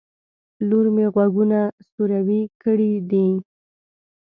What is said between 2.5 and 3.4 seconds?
کړي دي